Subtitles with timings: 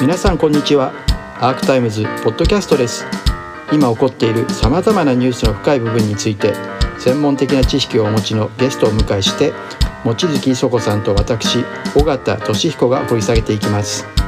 [0.00, 0.92] 皆さんこんにちは。
[1.40, 3.06] アークタイムズポッドキャストです。
[3.72, 6.52] 今起こっているさまざまなニュースの深い部分について
[6.98, 9.52] 専門的な知識をお持ちのゲストを迎えして
[10.04, 11.64] 望月磯子さんと私
[11.96, 14.23] 尾形俊彦が掘り下げていきます。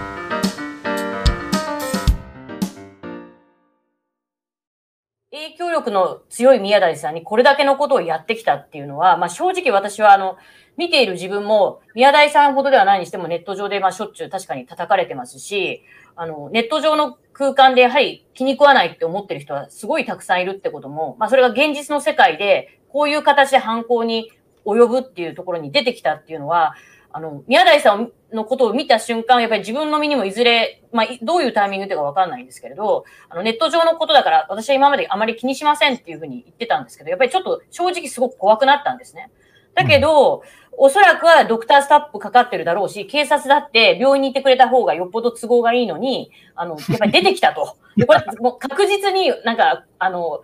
[5.77, 10.37] 力の強い宮台さんにこれだけのことをやってきたっていうのは、まあ、正直私はあの
[10.77, 15.83] 見ている自分も宮台さんほどではないにしてもネット上でまあしょっちゅう確かに叩かれてますし、
[16.17, 24.33] あのネット上の空間でやはり気に食わないって思ってる人はすごいたくさんいるってことも、まあ、それが現実の世界でこういう形で犯行に
[24.65, 26.75] 及ぶっていうところに出てきたっていうのは、
[27.17, 39.31] あの、宮台さんのことを見た瞬間、やっぱり自分の身にもいずれ、まあ、どういうタイミングでかわかんないんですけれど、あの、ネット上のことだから、私は今まであまり気にしませんっていうふうに言ってたんですけど、やっぱりちょっと正直すごく怖くなったんですね。
[39.75, 40.43] だけど、
[40.77, 47.79] おそらくはドクタースタップかかってるだろうし、警察だって病院に行ってくれた方がよっぽど都合がいいのに、あの、やっぱり出てきたと。
[48.07, 50.43] これ、もう確実になんか、あの、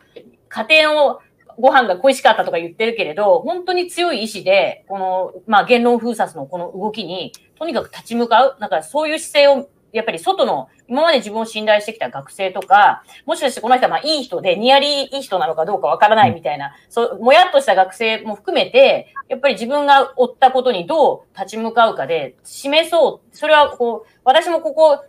[0.48, 1.20] 家庭を
[1.58, 8.56] ご飯が恋しかったとか言ってるけれど、本当に強い意志で、この、まあ、言論封殺のこの動きに、とにかく立ち向かう。
[8.60, 23.36] なんかそういう姿勢を、やっぱり外の、今まで自分を信頼してきた学生とか、もしかしてこの人はまあいい人で、ニアリーいい人なのかどうかわからないみたいな、そう、もやっとした学生も含めて、やっぱり自分が負ったことにどう立ち向かうかで、示そう。
[23.36, 25.04] それはこう、私もここ、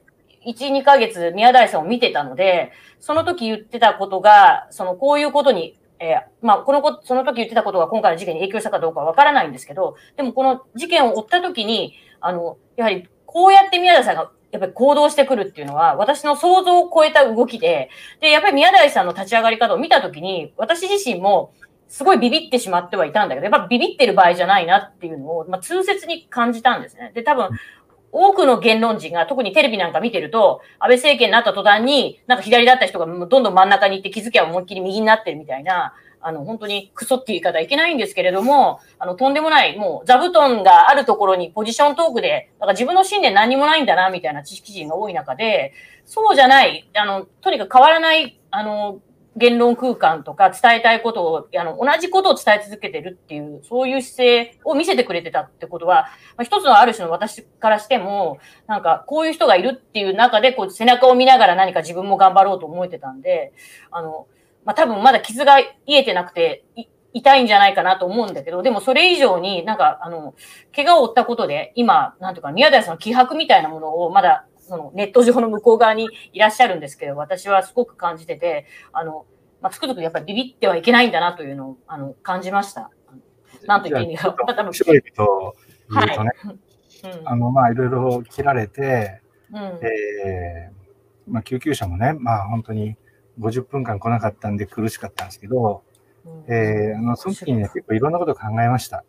[0.46, 21.54] 1、2ヶ月宮台さんを見てたので、その時言ってたことが、そのこういうことにえー、まあ、このこ、その時言ってたことが今回の事件に影響したかどうかわからないんですけど、でもこの事件を追った時に、あの、やはりこうやって宮台さんがやっぱり行動してくるっていうのは、私の想像を超えた動きで、で、やっぱり宮台さんの立ち上がり方を見た時に、私自身も、
[21.88, 27.12] すごいビビってしまってはいたんだけど、やっぱビビってる場合じゃないなっていうのを、まあ、痛切に感じたんですね。
[27.14, 27.50] で、多分、
[28.14, 45.74] 多くの言論人が、特にテレビなんか見てると、安倍政権になった途端に、なんか左だった人がどんどん真ん中に行って気づきは思いっきり右になってるみたいな、あの、本当にクソって言い方いけないんですけれども、あの、とんでもない、もう座布団があるところにポジショントークで、だから自分の信念何にもないんだな、みたいな知識人が多い中で、
[46.06, 49.00] そうじゃない、あの、とにかく変わらない、あの、
[49.36, 56.04] 言論空間とか伝えたいことを、あの、同じことを伝え続けてるっていう、そういう姿勢を見せてくれてたってことは、
[56.38, 63.54] まあ、一つのある種の私からしても、なんか、こういう人がいるっていう中で、こう、背中を見ながら何か自分も頑張ろうと思えてたんで、
[63.90, 64.28] あの、
[64.66, 66.64] まあ、多分まだ傷が癒えてなくて、
[67.14, 70.34] 痛いんじゃないかなと思うんだけど、でもそれ以上になんか、あの、
[70.76, 79.26] 怪我を負ったことで、今、なんとか宮台さんの気迫みたいなものをまだそのネット上の向こう側にいらっしゃるんですけど、私はすごく感じてて、あの、
[79.62, 82.92] まあ、つくづくやっぱりビビってはいけないんだなというのを、あの、感じました。
[83.66, 84.36] なんと言っていいんだろう。
[84.56, 84.74] 多分。
[84.74, 85.56] 白いと
[85.90, 86.32] 言うとね、
[87.04, 89.22] はい、あの、まあ、いろいろ切られて、
[89.52, 90.74] うん、えー、
[91.28, 92.96] まあ、救急車もね、まあ、本当に
[93.40, 95.84] 50分間来なかったんで苦しかったんですけど、
[96.26, 99.04] うん、えー、あの、その時にね、結構いろんなことを考えました。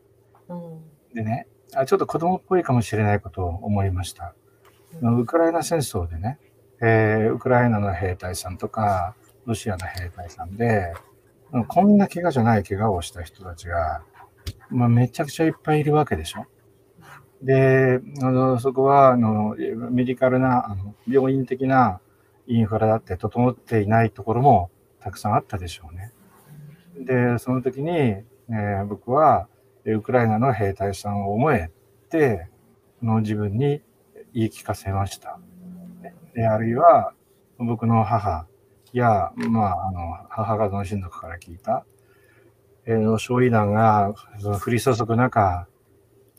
[0.48, 0.82] うん、
[1.14, 4.34] でねあ、ちょっと子供っぽいかもしれないことを思いました。
[5.02, 6.38] ウクライナ戦争でね、
[6.80, 9.14] えー、ウクライナの兵隊さんとか、
[9.46, 10.92] ロシアの兵隊さんで、
[11.68, 14.02] こんな怪我じゃない怪我をした人たちが、
[14.70, 16.46] まあ、めちゃくちゃいっぱいいるわけでしょ。
[17.42, 19.54] で、あのそこはあの
[19.90, 22.00] メディカルなあの病院的な
[22.46, 26.12] インフラだって整っていないところもたくさんあったでしょうね。
[26.98, 29.48] で、その時に、えー、僕は
[29.84, 31.70] ウクライナの兵隊さんを思え
[32.08, 32.48] て、
[33.02, 33.82] の自分に
[34.34, 35.38] 言い聞かせました。
[36.34, 37.14] であるいは、
[37.58, 38.46] 僕の母
[38.92, 41.86] や、まあ、あの、母方の親族から聞いた、
[42.86, 45.66] えー、焼夷弾がその降り注ぐ中、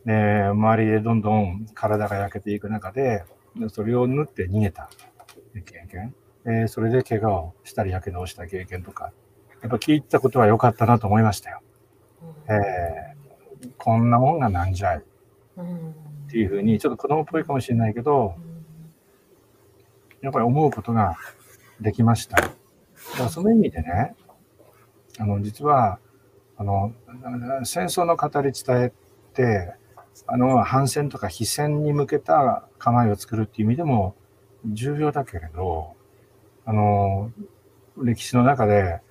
[0.05, 3.23] ね、周りでどんどん体が焼けていく中で、
[3.69, 4.89] それを縫って逃げた
[5.53, 6.13] 経験、
[6.45, 9.11] えー、それで怪我をしたり、やけどをした経験とか、
[9.61, 11.61] やっぱ聞いたことは良かったなと思いましたよ。
[12.47, 15.03] えー、こんなもんがなんじゃい。
[16.27, 18.35] っていうふうに、ちょっと子供っぽいかもしれないけど、
[20.21, 21.17] やっぱり思うことが
[21.79, 22.37] できました。
[22.37, 22.53] だか
[23.19, 24.15] らその意味でね、
[25.19, 25.99] あの、実は、
[26.57, 26.93] あの、
[27.63, 28.91] 戦争の語り伝え
[29.33, 29.73] て、
[30.27, 34.15] あの、反戦とか非戦に向けた構えを作るっていう意味でも
[34.65, 35.95] 重要だけれど、
[36.65, 37.31] あの、
[37.97, 39.01] 歴史の中で、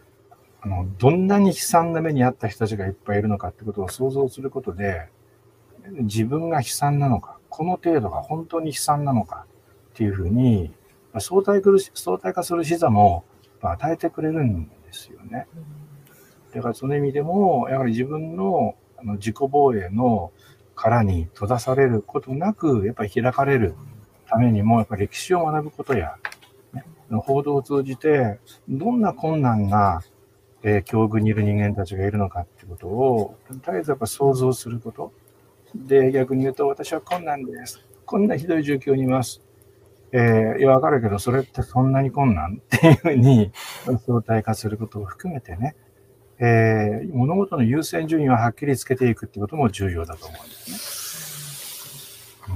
[0.62, 5.08] あの、どんなに悲惨な目に遭った人たちがいっぱいいるのかってことを想像することで、
[5.90, 9.46] 自分が悲惨なのか、この程度が本当に悲惨なのか
[9.92, 10.72] っていうふうに、
[11.18, 11.62] 相対
[11.94, 13.24] 相対化する視座も
[13.60, 15.46] 与えてくれるんですよね。
[16.54, 20.32] だからその意味でも、やはり自分のあの自己防衛の
[20.74, 23.74] 殻に閉ざされることなく、やっぱり開かれる
[24.26, 26.16] ためにも、やっぱり歴史を学ぶことや、
[26.72, 28.38] ね、報道を通じて、
[28.68, 30.02] どんな困難な、
[30.62, 35.12] えー、境遇にいる人間たちがいるのかっていうことを、絶えずやっぱ想像すること。
[35.74, 37.84] で、逆に言うと、私は困難です。
[38.06, 39.42] こんなひどい状況にいます。
[40.12, 43.50] えー、いや、わかるけど、それってそんなに困難っていうふうに
[44.06, 45.74] 相対化することを含めてね、
[46.38, 52.54] えー、物事の優先順位をはっきりつけていくってことも重要だと思うんですね。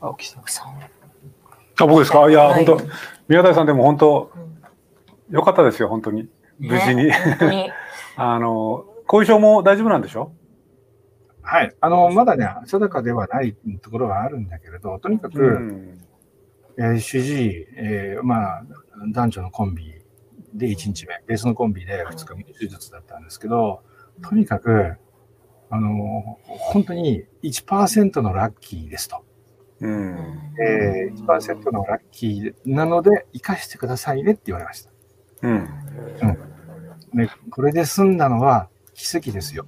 [0.00, 0.42] うん、青木さん。
[1.80, 2.28] あ僕ですか？
[2.30, 2.84] いや、はい、本当
[3.28, 4.32] 宮台さんでも本当、
[5.30, 6.28] よかったですよ、本当に。
[6.58, 7.04] 無事に。
[7.04, 7.72] ね、
[8.16, 10.32] あの、後遺症も大丈夫なんでしょ？
[11.50, 11.74] はい。
[11.80, 15.98] あの、まだね、定かではないところはあるんだけれど、とにかく、うん、
[16.76, 18.64] えー、主治医、えー、まあ、
[19.14, 19.94] 男女のコンビ
[20.52, 23.80] で1日目、ベースのコンビで2日目手術だったんですけど、
[24.22, 24.98] とにかく、
[25.70, 29.24] あの、本当に1%のラッキーですと。
[29.80, 30.18] うん、
[30.60, 34.90] えー、1%のラッキーなので、生かしてくださいねって言われました。
[35.44, 35.54] うん。
[35.54, 37.16] うん。
[37.16, 39.64] で、これで済んだのは奇跡ですよ。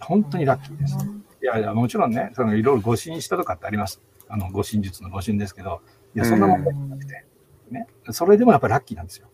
[0.00, 0.96] 本当にラッキーです。
[1.42, 4.00] いやいや、もちろんね、そのいろいろ誤診したとかってあります。
[4.28, 5.80] あの、誤診術の誤診ですけど、
[6.14, 7.24] いや、そんな問題なくて、
[7.70, 7.86] ね。
[8.10, 9.28] それでもやっぱりラッキーなんですよ。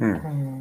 [0.00, 0.60] うん。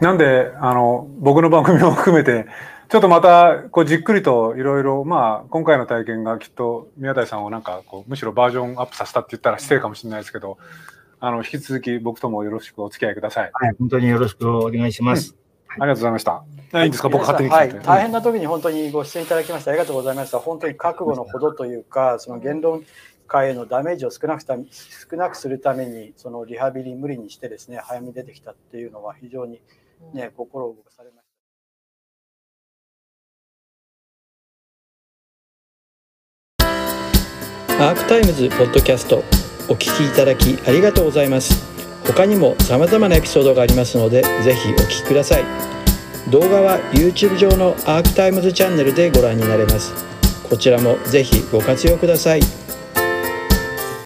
[0.00, 2.46] なんで、あの、僕の番組も含めて、
[2.88, 10.58] ちょっとまた、こう、じっくりといろいろ、まあ、今回の体験がきっと、宮台さんをなんか、こう、むしろバージョンアップさせたって言ったら失礼かもしれないですけど、
[11.18, 13.50] あの、引き続き僕ともよろしくお付き合いください。
[13.52, 15.30] はい、本当によろしくお願いします。
[15.30, 15.45] うん、あ
[15.76, 16.44] りがとうございました。
[16.82, 20.38] いいんですか、僕勝手にはい、大変な時に本当にご出演いただきましてありがとうございました。
[20.38, 22.84] 本当に覚悟のほどというか、その言論
[23.26, 29.60] 界へのダメージを少なくた少なくするために、そのリハビリ無理にしてですね、早めに出てきたっていうのは非常に
[30.12, 31.26] ね、心を動かされました。
[37.78, 39.18] アークタイムズポッドキャスト
[39.68, 41.75] お聞きいただきありがとうございます。
[42.06, 45.44] 他にも様々なエピソードがありますので、ぜひお聴きください。
[46.30, 49.92] 動画は YouTube 上のアークタイムズチャンネルでご覧になれます。
[50.48, 52.55] こちらもぜひご活用ください。